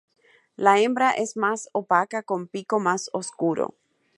[0.55, 3.75] La hembra es más opaca con pico más oscuro.